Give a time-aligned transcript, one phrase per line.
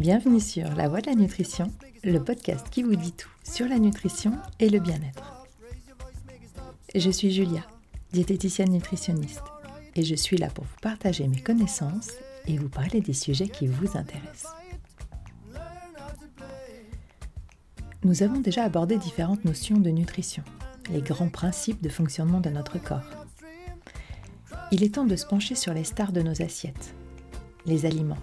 [0.00, 1.70] Bienvenue sur La Voix de la Nutrition,
[2.02, 5.46] le podcast qui vous dit tout sur la nutrition et le bien-être.
[6.92, 7.64] Je suis Julia,
[8.12, 9.44] diététicienne nutritionniste,
[9.94, 12.10] et je suis là pour vous partager mes connaissances
[12.48, 14.52] et vous parler des sujets qui vous intéressent.
[18.02, 20.42] Nous avons déjà abordé différentes notions de nutrition,
[20.90, 23.26] les grands principes de fonctionnement de notre corps.
[24.72, 26.96] Il est temps de se pencher sur les stars de nos assiettes,
[27.64, 28.18] les aliments.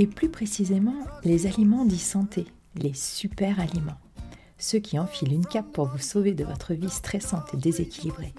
[0.00, 3.98] Et plus précisément, les aliments dits santé, les super aliments.
[4.56, 8.32] Ceux qui enfilent une cape pour vous sauver de votre vie stressante et déséquilibrée.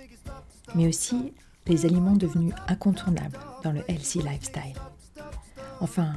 [0.73, 1.33] Mais aussi
[1.67, 4.73] les aliments devenus incontournables dans le healthy lifestyle.
[5.81, 6.13] Enfin,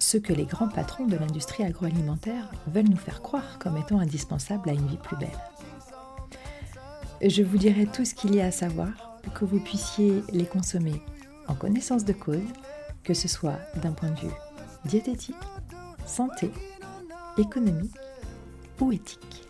[0.00, 4.70] ceux que les grands patrons de l'industrie agroalimentaire veulent nous faire croire comme étant indispensables
[4.70, 5.28] à une vie plus belle.
[7.24, 10.46] Je vous dirai tout ce qu'il y a à savoir pour que vous puissiez les
[10.46, 11.00] consommer
[11.46, 12.38] en connaissance de cause,
[13.04, 14.49] que ce soit d'un point de vue
[14.84, 15.34] diététique,
[16.06, 16.50] santé,
[17.38, 17.96] économique
[18.80, 19.46] ou éthique.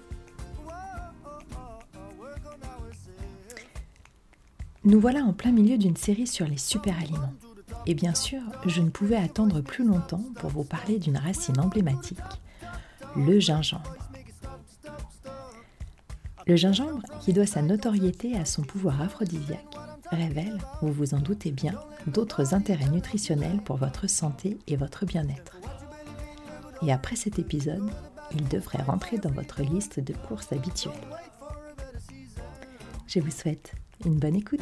[4.84, 7.34] Nous voilà en plein milieu d'une série sur les super aliments.
[7.86, 12.18] Et bien sûr, je ne pouvais attendre plus longtemps pour vous parler d'une racine emblématique,
[13.16, 13.96] le gingembre.
[16.46, 19.76] Le gingembre, qui doit sa notoriété à son pouvoir aphrodisiaque,
[20.10, 21.74] révèle, vous vous en doutez bien,
[22.06, 25.56] d'autres intérêts nutritionnels pour votre santé et votre bien-être.
[26.82, 27.90] Et après cet épisode,
[28.32, 30.94] il devrait rentrer dans votre liste de courses habituelles.
[33.06, 33.72] Je vous souhaite
[34.04, 34.60] une bonne écoute.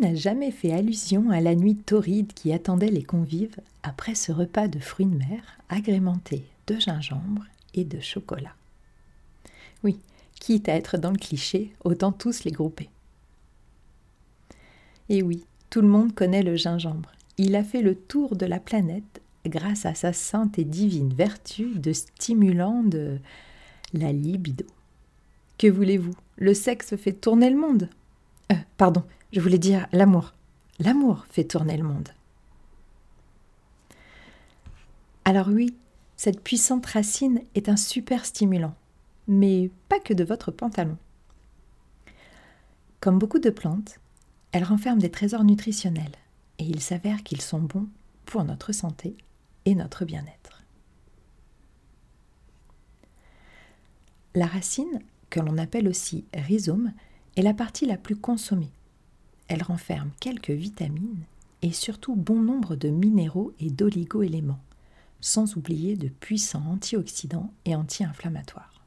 [0.00, 4.68] N'a jamais fait allusion à la nuit torride qui attendait les convives après ce repas
[4.68, 8.54] de fruits de mer agrémenté de gingembre et de chocolat
[9.82, 9.98] Oui,
[10.40, 12.90] quitte à être dans le cliché, autant tous les grouper.
[15.08, 18.60] Et oui, tout le monde connaît le gingembre il a fait le tour de la
[18.60, 23.18] planète grâce à sa sainte et divine vertu de stimulant de
[23.92, 24.64] la libido.
[25.58, 26.14] Que voulez-vous?
[26.36, 27.88] Le sexe fait tourner le monde?
[28.52, 29.02] Euh, pardon,
[29.34, 30.32] je voulais dire l'amour.
[30.78, 32.08] L'amour fait tourner le monde.
[35.24, 35.74] Alors oui,
[36.16, 38.76] cette puissante racine est un super stimulant,
[39.26, 40.96] mais pas que de votre pantalon.
[43.00, 43.98] Comme beaucoup de plantes,
[44.52, 46.14] elle renferme des trésors nutritionnels
[46.60, 47.88] et il s'avère qu'ils sont bons
[48.26, 49.16] pour notre santé
[49.64, 50.62] et notre bien-être.
[54.36, 56.92] La racine, que l'on appelle aussi rhizome,
[57.36, 58.70] est la partie la plus consommée.
[59.48, 61.24] Elle renferme quelques vitamines
[61.62, 64.62] et surtout bon nombre de minéraux et d'oligo-éléments,
[65.20, 68.82] sans oublier de puissants antioxydants et anti-inflammatoires.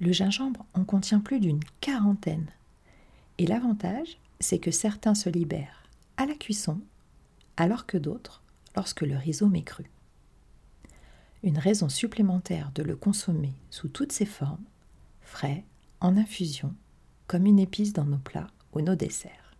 [0.00, 2.50] Le gingembre en contient plus d'une quarantaine.
[3.38, 5.84] Et l'avantage, c'est que certains se libèrent
[6.16, 6.80] à la cuisson,
[7.56, 8.42] alors que d'autres
[8.76, 9.90] lorsque le rhizome est cru.
[11.42, 14.64] Une raison supplémentaire de le consommer sous toutes ses formes,
[15.22, 15.64] frais,
[16.00, 16.74] en infusion,
[17.30, 19.54] comme une épice dans nos plats ou nos desserts.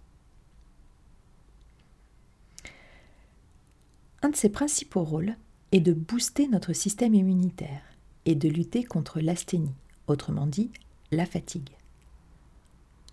[4.23, 5.37] Un de ses principaux rôles
[5.71, 7.83] est de booster notre système immunitaire
[8.25, 9.77] et de lutter contre l'asthénie,
[10.09, 10.73] autrement dit
[11.13, 11.71] la fatigue.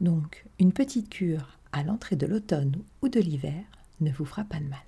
[0.01, 3.63] Donc, une petite cure à l'entrée de l'automne ou de l'hiver
[4.01, 4.79] ne vous fera pas de mal.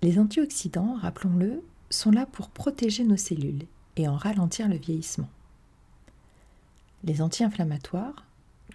[0.00, 5.28] Les antioxydants, rappelons-le, sont là pour protéger nos cellules et en ralentir le vieillissement.
[7.04, 8.26] Les anti-inflammatoires,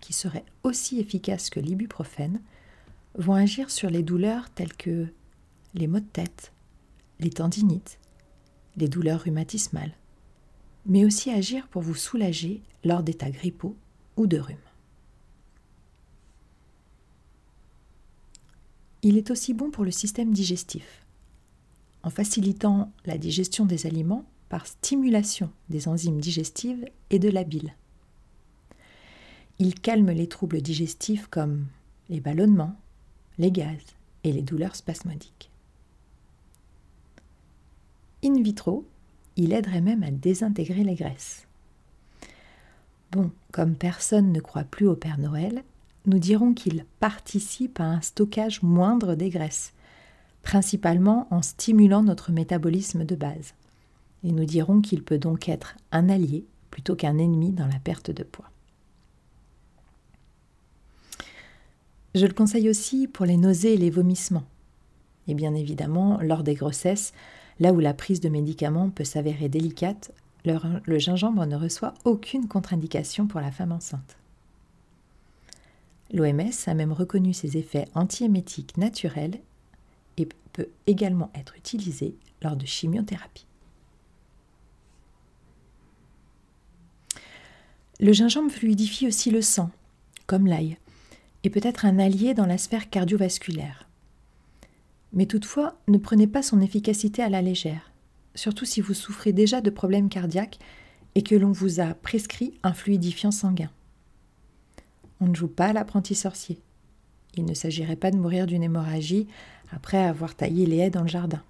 [0.01, 2.41] qui seraient aussi efficaces que l'ibuprofène,
[3.15, 5.07] vont agir sur les douleurs telles que
[5.73, 6.51] les maux de tête,
[7.19, 7.99] les tendinites,
[8.75, 9.93] les douleurs rhumatismales,
[10.85, 13.75] mais aussi agir pour vous soulager lors d'états grippaux
[14.17, 14.57] ou de rhume.
[19.01, 21.05] Il est aussi bon pour le système digestif,
[22.03, 27.73] en facilitant la digestion des aliments par stimulation des enzymes digestives et de la bile.
[29.65, 31.67] Il calme les troubles digestifs comme
[32.09, 32.75] les ballonnements,
[33.37, 33.79] les gaz
[34.25, 35.49] et les douleurs spasmodiques.
[38.25, 38.85] In vitro,
[39.37, 41.47] il aiderait même à désintégrer les graisses.
[43.13, 45.63] Bon, comme personne ne croit plus au Père Noël,
[46.07, 49.71] nous dirons qu'il participe à un stockage moindre des graisses,
[50.41, 53.53] principalement en stimulant notre métabolisme de base.
[54.25, 58.11] Et nous dirons qu'il peut donc être un allié plutôt qu'un ennemi dans la perte
[58.11, 58.49] de poids.
[62.15, 64.45] Je le conseille aussi pour les nausées et les vomissements.
[65.27, 67.13] Et bien évidemment, lors des grossesses,
[67.59, 70.11] Là où la prise de médicaments peut s'avérer délicate,
[70.45, 74.17] le, gingembre ne reçoit aucune contre-indication pour la femme enceinte.
[76.11, 79.39] L'OMS a même reconnu ses effets antiémétiques naturels
[80.17, 83.45] et peut également être utilisé lors de chimiothérapie.
[87.99, 89.71] Le gingembre fluidifie aussi le sang,
[90.27, 90.77] comme l'ail,
[91.43, 93.87] et peut être un allié dans la sphère cardiovasculaire.
[95.11, 97.91] Mais toutefois, ne prenez pas son efficacité à la légère,
[98.35, 100.59] surtout si vous souffrez déjà de problèmes cardiaques
[101.15, 103.69] et que l'on vous a prescrit un fluidifiant sanguin.
[105.19, 106.59] On ne joue pas à l'apprenti sorcier.
[107.35, 109.27] Il ne s'agirait pas de mourir d'une hémorragie
[109.71, 111.43] après avoir taillé les haies dans le jardin.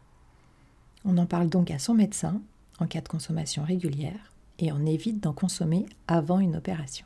[1.05, 2.41] On en parle donc à son médecin
[2.79, 7.05] en cas de consommation régulière et on évite d'en consommer avant une opération.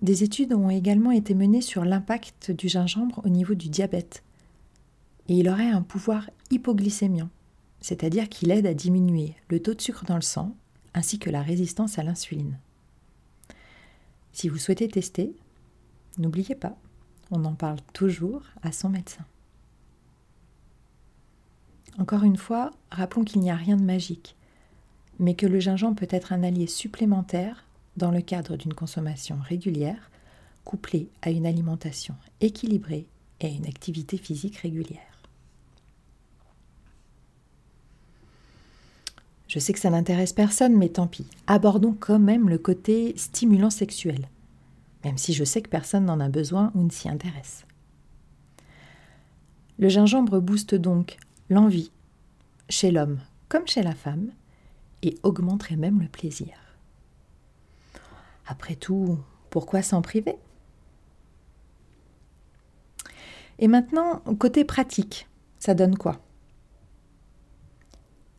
[0.00, 4.22] Des études ont également été menées sur l'impact du gingembre au niveau du diabète.
[5.28, 7.28] Et il aurait un pouvoir hypoglycémiant,
[7.80, 10.54] c'est-à-dire qu'il aide à diminuer le taux de sucre dans le sang
[10.94, 12.58] ainsi que la résistance à l'insuline.
[14.32, 15.34] Si vous souhaitez tester,
[16.16, 16.76] n'oubliez pas,
[17.30, 19.24] on en parle toujours à son médecin.
[21.98, 24.36] Encore une fois, rappelons qu'il n'y a rien de magique,
[25.18, 27.64] mais que le gingembre peut être un allié supplémentaire
[27.98, 30.10] dans le cadre d'une consommation régulière,
[30.64, 33.06] couplée à une alimentation équilibrée
[33.40, 35.02] et à une activité physique régulière.
[39.48, 41.26] Je sais que ça n'intéresse personne, mais tant pis.
[41.46, 44.28] Abordons quand même le côté stimulant sexuel,
[45.04, 47.64] même si je sais que personne n'en a besoin ou ne s'y intéresse.
[49.78, 51.16] Le gingembre booste donc
[51.48, 51.90] l'envie,
[52.68, 54.30] chez l'homme comme chez la femme,
[55.02, 56.67] et augmenterait même le plaisir.
[58.50, 59.18] Après tout,
[59.50, 60.36] pourquoi s'en priver?
[63.58, 65.28] Et maintenant, côté pratique,
[65.58, 66.22] ça donne quoi?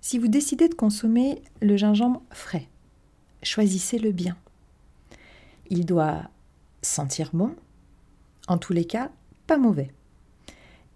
[0.01, 2.67] Si vous décidez de consommer le gingembre frais,
[3.43, 4.35] choisissez-le bien.
[5.69, 6.23] Il doit
[6.81, 7.55] sentir bon,
[8.47, 9.11] en tous les cas,
[9.45, 9.91] pas mauvais,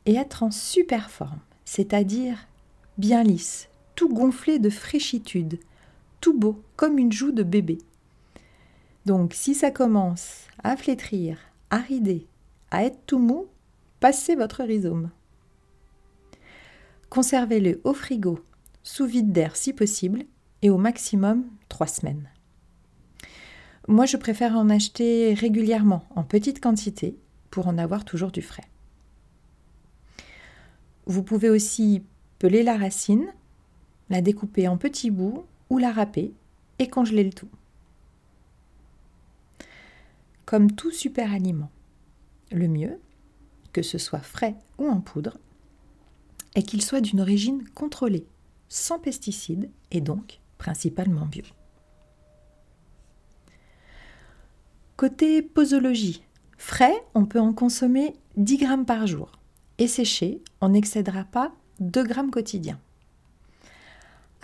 [0.07, 2.47] et être en super forme, c'est-à-dire
[2.97, 5.59] bien lisse, tout gonflé de fraîchitude,
[6.19, 7.77] tout beau comme une joue de bébé.
[9.05, 11.37] Donc si ça commence à flétrir,
[11.69, 12.27] à rider,
[12.71, 13.47] à être tout mou,
[13.99, 15.09] passez votre rhizome.
[17.09, 18.39] Conservez-le au frigo,
[18.81, 20.23] sous vide d'air si possible,
[20.61, 22.29] et au maximum trois semaines.
[23.89, 27.17] Moi, je préfère en acheter régulièrement, en petite quantité,
[27.51, 28.63] pour en avoir toujours du frais.
[31.05, 32.01] Vous pouvez aussi
[32.39, 33.27] peler la racine,
[34.09, 36.33] la découper en petits bouts ou la râper
[36.79, 37.49] et congeler le tout
[40.45, 41.71] comme tout super aliment.
[42.51, 42.99] Le mieux,
[43.71, 45.37] que ce soit frais ou en poudre,
[46.55, 48.25] est qu'il soit d'une origine contrôlée,
[48.69, 51.43] sans pesticides et donc principalement bio.
[54.95, 56.23] Côté posologie,
[56.57, 59.31] frais, on peut en consommer 10 grammes par jour
[59.79, 62.79] et séché, on n'excédera pas 2 grammes quotidiens.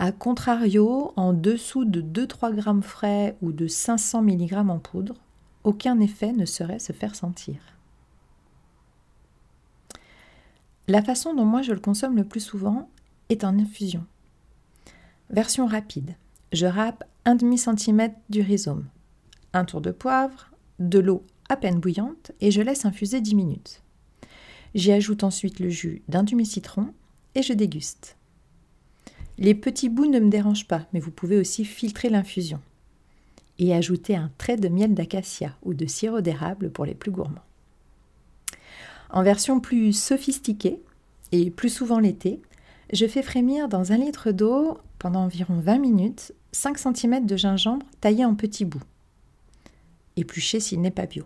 [0.00, 5.14] A contrario, en dessous de 2-3 grammes frais ou de 500 mg en poudre,
[5.64, 7.56] aucun effet ne saurait se faire sentir.
[10.88, 12.88] La façon dont moi je le consomme le plus souvent
[13.28, 14.04] est en infusion.
[15.30, 16.16] Version rapide.
[16.52, 18.86] Je râpe un demi centimètre du rhizome,
[19.52, 23.82] un tour de poivre, de l'eau à peine bouillante et je laisse infuser 10 minutes.
[24.74, 26.92] J'y ajoute ensuite le jus d'un demi-citron
[27.34, 28.16] et je déguste.
[29.38, 32.60] Les petits bouts ne me dérangent pas, mais vous pouvez aussi filtrer l'infusion
[33.60, 37.44] et ajouter un trait de miel d'acacia ou de sirop d'érable pour les plus gourmands.
[39.10, 40.80] En version plus sophistiquée,
[41.32, 42.40] et plus souvent l'été,
[42.92, 47.86] je fais frémir dans un litre d'eau pendant environ 20 minutes 5 cm de gingembre
[48.00, 48.82] taillé en petits bouts.
[50.16, 51.24] Épluché s'il n'est pas bio.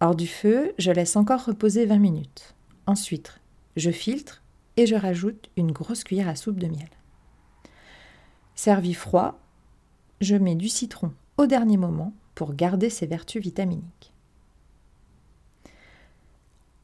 [0.00, 2.54] Hors du feu, je laisse encore reposer 20 minutes.
[2.86, 3.40] Ensuite,
[3.76, 4.42] je filtre
[4.76, 6.88] et je rajoute une grosse cuillère à soupe de miel.
[8.54, 9.40] Servi froid,
[10.20, 14.12] je mets du citron au dernier moment pour garder ses vertus vitaminiques.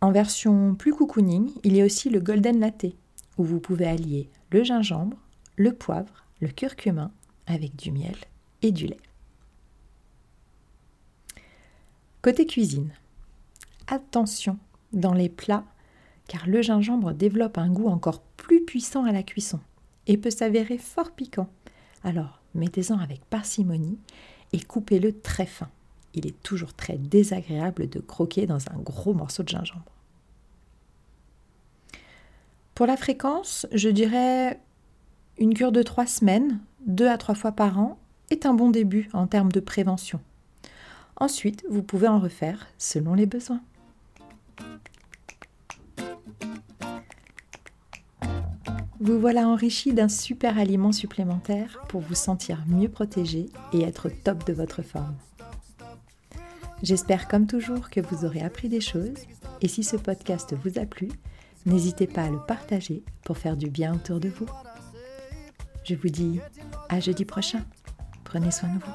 [0.00, 2.94] En version plus cocooning, il y a aussi le golden latte,
[3.38, 5.16] où vous pouvez allier le gingembre,
[5.56, 7.10] le poivre, le curcuma
[7.46, 8.16] avec du miel
[8.62, 9.00] et du lait.
[12.22, 12.92] Côté cuisine,
[13.86, 14.58] attention
[14.92, 15.64] dans les plats,
[16.28, 19.60] car le gingembre développe un goût encore plus puissant à la cuisson
[20.06, 21.48] et peut s'avérer fort piquant.
[22.02, 23.98] Alors, mettez-en avec parcimonie
[24.52, 25.68] et coupez-le très fin.
[26.14, 29.84] Il est toujours très désagréable de croquer dans un gros morceau de gingembre.
[32.74, 34.60] Pour la fréquence, je dirais
[35.38, 37.98] une cure de trois semaines, deux à trois fois par an,
[38.30, 40.20] est un bon début en termes de prévention.
[41.16, 43.60] Ensuite, vous pouvez en refaire selon les besoins.
[49.04, 54.10] Vous voilà enrichi d'un super aliment supplémentaire pour vous sentir mieux protégé et être au
[54.10, 55.14] top de votre forme.
[56.82, 59.26] J'espère comme toujours que vous aurez appris des choses
[59.60, 61.10] et si ce podcast vous a plu,
[61.66, 64.46] n'hésitez pas à le partager pour faire du bien autour de vous.
[65.84, 66.40] Je vous dis
[66.88, 67.60] à jeudi prochain.
[68.24, 68.90] Prenez soin de vous.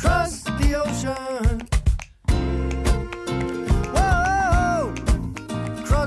[0.00, 1.60] Cross the ocean.
[3.94, 4.94] Whoa,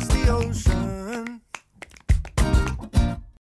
[0.07, 0.72] the ocean.